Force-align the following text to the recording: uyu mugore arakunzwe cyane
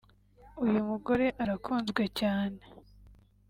uyu 0.63 0.79
mugore 0.89 1.25
arakunzwe 1.41 2.03
cyane 2.19 2.59